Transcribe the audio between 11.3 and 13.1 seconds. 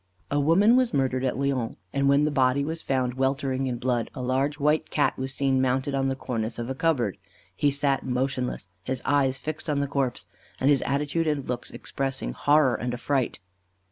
looks expressing horror and